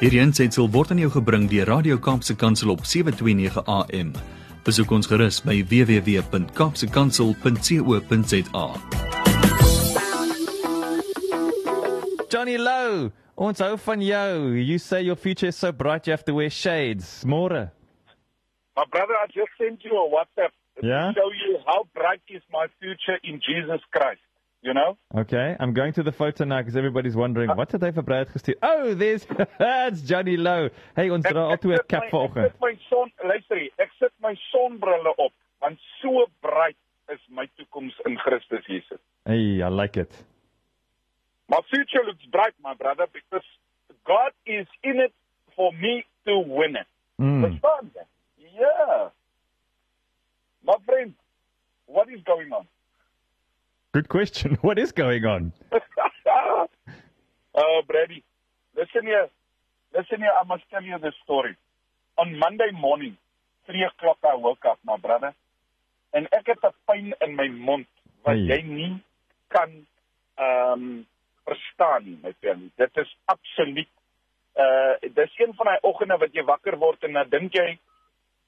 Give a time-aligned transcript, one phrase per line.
[0.00, 4.12] Hierdie aanseit word aan jou gebring deur Radio Kaapse Kansel op 7:29 AM.
[4.64, 8.66] Besoek ons gerus by www.kapsekansel.co.za.
[12.30, 14.56] Johnny Low, ons hou van jou.
[14.56, 17.22] You say your future is so bright you have to wear shades.
[17.24, 17.70] Môre.
[18.76, 21.12] My brother, I just sent you a WhatsApp Yeah?
[21.12, 24.20] to show you how bright is my future in Jesus Christ.
[24.62, 24.98] You know?
[25.16, 28.28] Okay, I'm going to the photo now because everybody's wondering what het hy vir Brad
[28.28, 28.58] gestuur?
[28.62, 29.24] Oh, there's
[29.58, 30.68] that's Johnny Louw.
[30.96, 32.44] Hey, ons dra altyd 'n my- vanoggend.
[32.44, 36.76] Ek sit my son, luister hier, ek sit my sonbrille op want so bright
[37.12, 39.00] is my toekoms in Christus Jesus.
[39.26, 40.12] Hey, I like it.
[41.48, 43.44] My future looks bright, my brother, because
[44.06, 45.12] God is in it
[45.56, 46.86] for me to win it.
[47.20, 47.60] Mm.
[48.38, 49.08] Yeah.
[50.64, 51.14] My friend,
[51.86, 52.66] what is going on?
[53.92, 54.56] Good question.
[54.62, 55.52] What is going on?
[55.72, 55.82] uh,
[57.88, 58.22] Brady,
[58.76, 59.28] listen here.
[59.94, 61.56] Listen here, I must tell you this story.
[62.18, 63.16] On Monday morning,
[63.66, 65.34] 3 o'clock, I woke up, my brother.
[66.12, 67.86] En ek het 'n pyn in my mond
[68.22, 68.46] wat Hey.
[68.46, 69.02] jy nie
[69.48, 69.70] kan
[70.34, 71.06] ehm um,
[71.46, 72.72] verstaan nie, my vriend.
[72.76, 73.88] Dit is absoluut
[74.58, 77.78] uh dis een van daai oggende wat jy wakker word en dan dink jy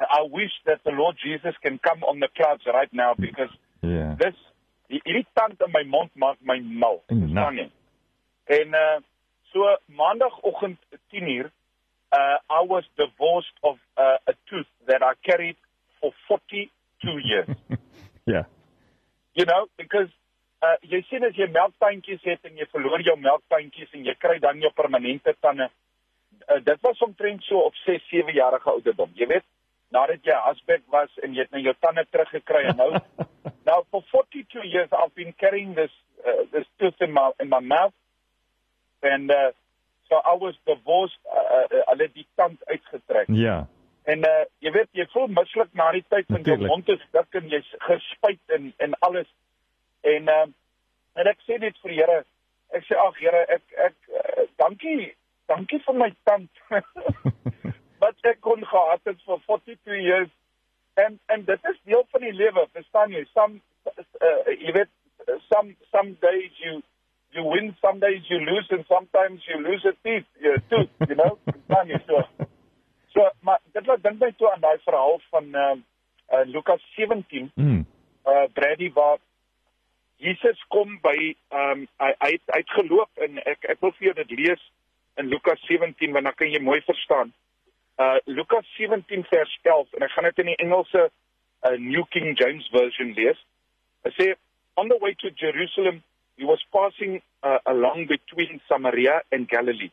[0.00, 4.16] I wish that the Lord Jesus can come on the clouds right now because Yeah.
[4.18, 4.36] dis
[4.92, 7.02] die irritant in my mond maak my mal.
[7.10, 7.68] Verstaan jy?
[8.58, 8.98] En uh
[9.52, 10.78] so maandagooggend
[11.14, 11.50] 10uur
[12.18, 15.56] uh I was divorced of uh, a tooth that I carried
[16.00, 17.48] for 42 years.
[18.26, 18.44] yeah.
[19.38, 20.10] you know, because
[20.62, 24.38] uh jy sien as jy melktandjies het en jy verloor jou melktandjies en jy kry
[24.38, 25.70] dan jou permanente tande.
[26.46, 29.10] Uh, dit was omtrent so op 6, 7 jarige ouderdom.
[29.18, 29.46] Jy weet,
[29.94, 32.90] nadat jy hasbek was en jy het nou jou tande teruggekry en nou
[33.66, 35.90] now for 42 years I've been carrying this
[36.26, 37.94] uh, this tooth in my in my mouth
[39.02, 39.50] and uh
[40.08, 43.26] so I was divorced uh, uh, hulle het die tand uitgetrek.
[43.34, 43.66] Ja.
[44.04, 47.40] En uh jy weet jy voel mislik na die tyd van jou mond is dik
[47.40, 49.28] en jy's gespuit en en alles.
[50.14, 50.46] En uh
[51.18, 52.22] en ek sê dit vir die Here.
[52.76, 55.14] Ek sê ag Here, ek ek uh, dankie
[55.50, 56.50] dankie vir my tand.
[58.02, 60.32] wat ek kon gehad het vir 42 years.
[60.96, 63.24] En en dit is deel van die lewe, verstaan jy?
[63.32, 64.92] Some uh, jy weet
[65.48, 66.80] some some days you
[67.36, 71.16] you win, some days you lose and sometimes you lose a teeth, you tooth, you
[71.20, 71.36] know?
[71.50, 72.22] Verstaan jy so?
[73.12, 75.76] So, maar dit laat dink my toe aan daai verhaal van uh,
[76.32, 77.84] uh Lukas 17, Mm.
[78.26, 79.18] uh Brady waar
[80.16, 81.16] Jesus kom by
[81.48, 84.38] ehm um, hy hy het, hy het geloop en ek ek wil vir jou dit
[84.40, 84.62] lees
[85.20, 87.32] in Lukas 17 want dan kan jy mooi verstaan.
[87.98, 92.36] Uh Lukas 17 vers 11 en ek gaan dit in die Engelse uh, New King
[92.38, 93.38] James version lees.
[94.04, 94.26] Hy sê
[94.76, 96.02] on the way to Jerusalem
[96.36, 99.92] he was passing uh, along between Samaria and Galilee.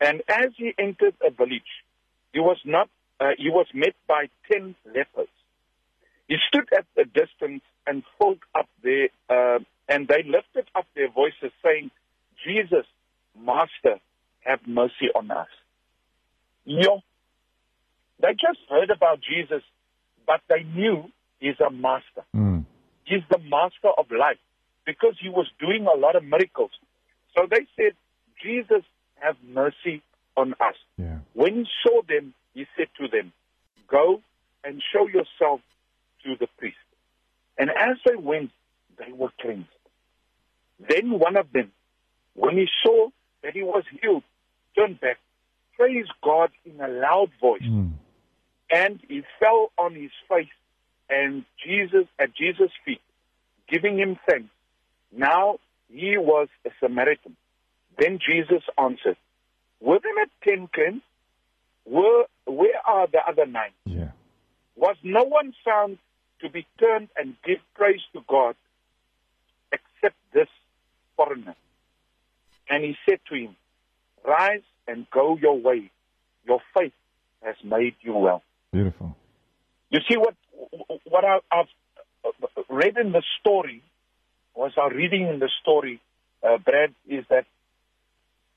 [0.00, 1.84] And as he entered a village,
[2.32, 2.88] he was not
[3.20, 5.28] uh, he was met by 10 lepers.
[6.26, 11.10] He stood at a distance and spoke up there, uh, and they lifted up their
[11.10, 11.90] voices, saying,
[12.46, 12.86] Jesus,
[13.38, 14.00] Master,
[14.40, 15.48] have mercy on us.
[16.64, 17.02] Yo,
[18.20, 19.62] they just heard about Jesus,
[20.26, 21.04] but they knew
[21.38, 22.24] he's a master.
[22.34, 22.64] Mm.
[23.04, 24.38] He's the master of life
[24.86, 26.70] because he was doing a lot of miracles.
[27.36, 27.92] So they said,
[28.42, 28.82] Jesus,
[29.16, 30.02] have mercy
[30.36, 30.76] on us.
[30.96, 31.18] Yeah.
[31.34, 33.32] When he saw them, he said to them,
[33.88, 34.22] Go
[34.64, 35.60] and show yourself
[36.24, 36.76] to the priest.
[37.58, 38.50] And as they went,
[38.98, 39.68] they were cleansed.
[40.88, 41.72] Then one of them,
[42.34, 43.08] when he saw
[43.42, 44.22] that he was healed,
[44.76, 45.18] turned back,
[45.76, 47.92] praised God in a loud voice, Mm.
[48.70, 50.48] And he fell on his face
[51.08, 53.00] and Jesus at Jesus' feet,
[53.68, 54.50] giving him thanks.
[55.12, 55.58] Now
[55.92, 57.36] he was a Samaritan.
[57.98, 59.16] Then Jesus answered,
[59.80, 61.02] Were there not ten cleansed?
[61.84, 63.72] Were, where are the other nine?
[63.84, 64.10] Yeah.
[64.76, 65.98] Was no one found
[66.40, 68.54] to be turned and give praise to God
[69.72, 70.48] except this
[71.16, 71.56] foreigner?
[72.68, 73.56] And he said to him,
[74.24, 75.90] Rise and go your way.
[76.46, 76.92] Your faith
[77.42, 78.42] has made you well.
[78.72, 79.16] Beautiful.
[79.90, 80.34] You see what
[81.04, 81.66] what I, I've
[82.68, 83.82] read in the story,
[84.54, 86.00] was our reading in the story,
[86.42, 87.46] uh, Brad, is that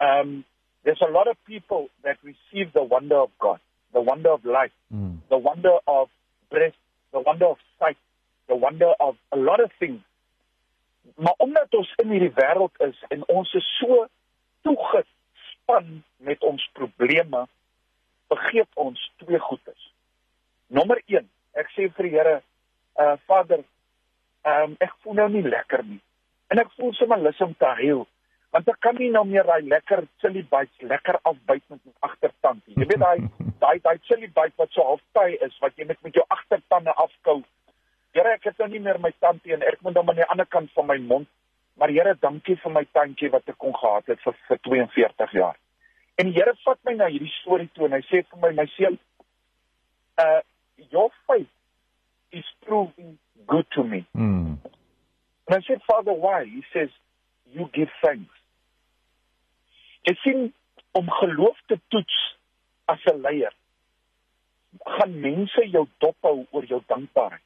[0.00, 0.44] um,
[0.84, 3.60] there's a lot of people that receive the wonder of God,
[3.92, 5.18] the wonder of life, Mm.
[5.28, 6.08] the wonder of
[6.50, 6.74] breath,
[7.12, 7.96] the wonder of sight,
[8.48, 10.02] the wonder of a lot of things.
[11.16, 14.06] Maar omdat ons in hierdie wêreld is en ons is so
[14.62, 17.46] toegespan met ons probleme,
[18.28, 19.92] vergeet ons twee goedes.
[20.70, 21.26] Nommer 1,
[21.58, 22.36] ek sê vir die Here,
[23.02, 23.64] uh Vader,
[24.46, 25.98] ehm um, ek voel nou nie lekker nie.
[26.50, 28.04] En ek voel sommer lus om te huil.
[28.54, 32.62] Want ek kan nie nou meer daai lekker chili bites lekker afbyt met my agtertand
[32.66, 32.76] nie.
[32.78, 33.18] Jy weet daai
[33.64, 36.94] daai daai chili bite wat so half taai is wat jy net met jou agtertande
[37.04, 37.40] afkou.
[38.14, 40.48] Here, ek het nou nie meer my tandie en ek moet hom aan die ander
[40.50, 41.30] kant van my mond.
[41.78, 45.58] Maar Here, dankie vir my tandjie wat ek kon gehad het vir vir 42 jaar.
[46.18, 48.70] En die Here vat my na hierdie storie toe en hy sê vir my, my
[48.78, 48.98] seun,
[50.22, 50.40] uh
[50.90, 51.48] your faith
[52.32, 54.06] is proving good to me.
[54.16, 54.58] Mm.
[55.48, 56.44] And I said, Father, why?
[56.44, 56.88] He says,
[57.52, 58.30] you give thanks.
[60.08, 60.52] Ek sien
[60.96, 62.18] om geloof te toets
[62.88, 63.52] as 'n leier.
[64.86, 67.44] Gaan mense jou dophou oor jou dankbaarheid.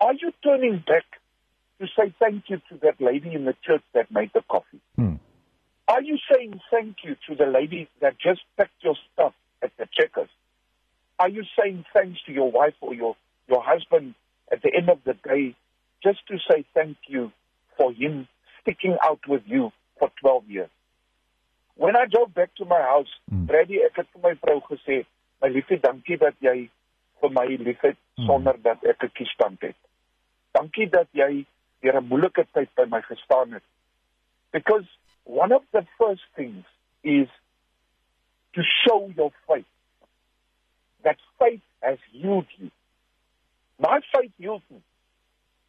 [0.00, 1.20] Are you turning back
[1.78, 4.80] to say thank you to that lady in the church that made the coffee?
[4.98, 5.18] Mm.
[5.88, 9.86] Are you saying thank you to the lady that just packed your stuff at the
[9.92, 10.30] checkers?
[11.18, 13.16] Are you saying thanks to your wife or your,
[13.48, 14.14] your husband
[14.50, 15.54] at the end of the day
[16.02, 17.30] just to say thank you
[17.76, 18.26] for him
[18.60, 20.70] sticking out with you for 12 years?
[21.76, 23.46] When I drove back to my house, Mm.
[23.46, 25.04] Brady, ek het vir my vrou gesê,
[25.42, 26.68] "My liefie, dankie dat jy
[27.20, 28.26] vir my liefhet Mm.
[28.26, 29.76] sonder dat ek 'n kiesstand het.
[30.52, 31.46] Dankie dat jy
[31.82, 33.62] deur 'n moeilike tyd by my gestaan het."
[34.52, 34.86] Because
[35.24, 36.64] one of the first things
[37.02, 37.28] is
[38.52, 39.66] to show your faith.
[41.04, 42.70] That faith has healed you.
[43.78, 44.80] My faith healed me.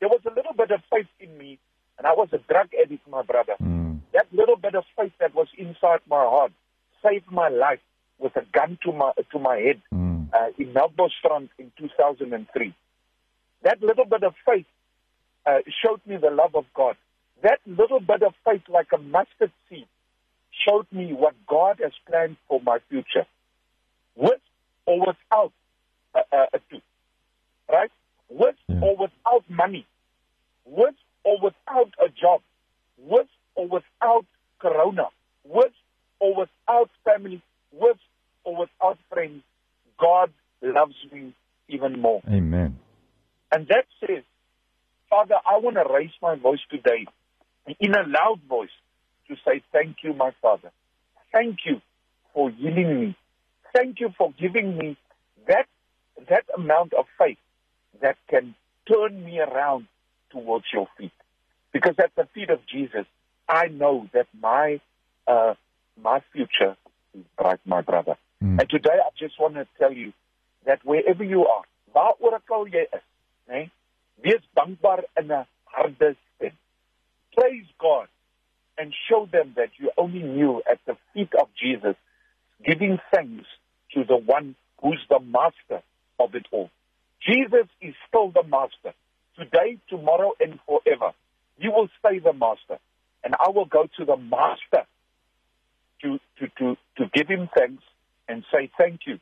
[0.00, 1.58] There was a little bit of faith in me,
[1.98, 3.54] and I was a drug addict, my brother.
[3.62, 4.00] Mm.
[4.12, 6.52] That little bit of faith that was inside my heart
[7.04, 7.80] saved my life
[8.18, 10.28] with a gun to my to my head Mm.
[10.32, 12.74] uh, in Melbourne in 2003.
[13.62, 14.66] That little bit of faith
[15.46, 16.96] uh, showed me the love of God.
[17.42, 19.86] That little bit of faith, like a mustard seed,
[20.66, 23.26] showed me what God has planned for my future,
[24.16, 24.40] with
[25.06, 25.52] without
[26.14, 26.82] a, a, a tooth,
[27.70, 27.90] right?
[28.28, 28.80] With Yeah.
[28.82, 29.86] or without money,
[30.64, 30.94] with
[31.24, 32.40] or without a job,
[32.98, 34.26] with or without
[34.58, 35.08] corona,
[35.44, 35.72] with
[36.20, 37.98] or without family, with
[38.44, 39.42] or without friends,
[39.98, 40.30] God
[40.62, 41.34] loves me
[41.68, 42.22] even more.
[42.28, 42.78] Amen.
[43.50, 44.24] And that says,
[45.10, 47.06] Father, I want to raise my voice today
[47.80, 48.70] in a loud voice
[49.28, 50.70] to say, Thank you, my Father.
[51.32, 51.80] Thank you
[52.34, 53.16] for healing me.
[53.74, 54.96] Thank you for giving me
[55.46, 55.66] that,
[56.28, 57.38] that amount of faith
[58.00, 58.54] that can
[58.90, 59.86] turn me around
[60.30, 61.12] towards your feet.
[61.72, 63.06] Because at the feet of Jesus,
[63.48, 64.80] I know that my,
[65.26, 65.54] uh,
[66.02, 66.76] my future
[67.14, 68.16] is bright, my brother.
[68.42, 68.60] Mm.
[68.60, 70.12] And today I just want to tell you
[70.66, 71.64] that wherever you are,
[71.94, 73.04] waaroor ook al jy is,
[73.48, 73.70] né?
[74.24, 76.56] Wees dankbaar in 'n harde stem.
[77.36, 78.08] Praise God
[78.78, 81.96] and show them that you only knew at the feet of Jesus,
[82.64, 83.46] giving thanks
[83.94, 85.82] to the one who's the master
[86.18, 86.70] of it all.
[87.26, 88.94] Jesus is still the master.
[89.38, 91.12] Today, tomorrow, and forever.
[91.58, 92.78] You will stay the master.
[93.24, 94.86] And I will go to the master
[96.02, 97.82] to, to, to, to give him thanks
[98.28, 99.18] and say thank you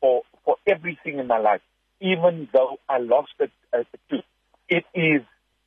[0.00, 1.60] for, for everything in my life,
[2.00, 4.24] even though I lost it, uh, tooth.
[4.68, 5.22] It is,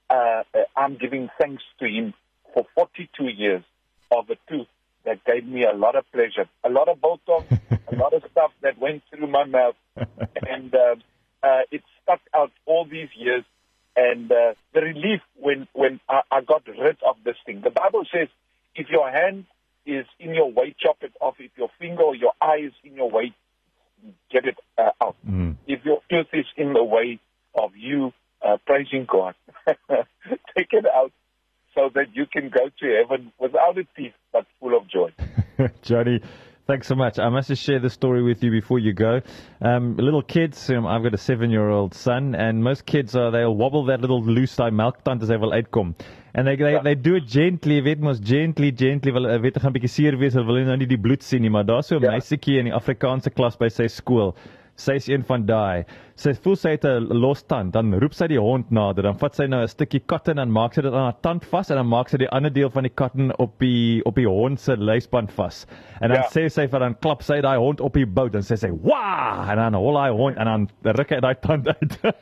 [0.10, 2.14] uh, uh, I'm giving thanks to him
[2.54, 3.64] for 42 years
[4.12, 4.68] of a tooth
[5.08, 8.52] that gave me a lot of pleasure, a lot of Botox, a lot of stuff
[8.62, 10.96] that went through my mouth, and uh,
[11.42, 13.44] uh, it stuck out all these years.
[13.96, 17.62] And uh, the relief when when I, I got rid of this thing.
[17.64, 18.28] The Bible says,
[18.76, 19.46] if your hand
[19.86, 21.36] is in your way, chop it off.
[21.40, 23.34] If your finger or your eye is in your way,
[24.30, 25.16] get it uh, out.
[25.28, 25.56] Mm.
[25.66, 27.20] If your tooth is in the way
[27.56, 28.12] of you
[28.46, 29.34] uh, praising God,
[30.56, 31.12] take it out
[31.78, 35.10] so that you can go to heaven without a teeth but full of joy.
[35.84, 36.20] Johnny,
[36.66, 37.20] thanks so much.
[37.20, 39.22] I must just share the story with you before you go.
[39.62, 43.86] Um, little kids, um, I've got a seven-year-old son, and most kids are they'll wobble
[43.86, 45.94] that little loose tie melktand as they wil uitkom.
[46.34, 49.12] And they they, they do it gently, weet mos gently, gently.
[49.12, 51.42] Wil eh, weet gaan 'n bietjie seer wees, hulle wil nou nie die bloed sien
[51.42, 52.12] nie, maar daar's so 'n Ja.
[52.18, 54.36] meisietjie in die Afrikaanse klas by sy skool.
[54.78, 55.86] Sy's een van daai.
[56.22, 59.36] Sy voel sy het 'n los tand, dan roep sy die hond nader, dan vat
[59.36, 61.88] sy nou 'n stukkie katten en maak sy dit aan haar tand vas en dan
[61.88, 65.32] maak sy die ander deel van die katten op die op die hond se luisband
[65.32, 65.66] vas.
[66.02, 66.28] En dan Ja.
[66.30, 69.46] sê sy vir dan klap sy daai hond op die bout en sê sy, "Wa!"
[69.50, 71.98] en dan hol hy hond en dan ruk hy daai tand uit.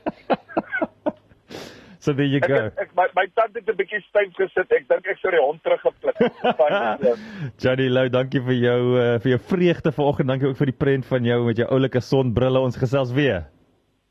[2.05, 2.53] so there you Ek, go.
[2.67, 4.71] het- ek my my tand het 'n bietjie styf gesit.
[4.71, 6.15] Ek dink ek sou die hond teruggeplik.
[6.57, 6.95] Van, uh,
[7.61, 10.27] Johnny Lou, dankie vir jou uh, vir jou vreugde vanoggend.
[10.29, 12.59] Dankie ook vir die prent van jou met jou oulike sonbrille.
[12.59, 13.43] Ons gesels weer.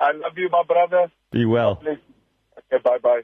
[0.01, 1.09] I love you my brother.
[1.31, 1.79] Be well.
[1.81, 1.99] Okay,
[2.83, 3.23] bye bye.